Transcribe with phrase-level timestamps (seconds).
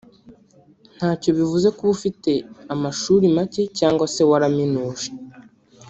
[0.95, 2.31] “Ntacyo bivuze kuba ufite
[2.73, 5.07] amashuri make cyangwa se waraminuje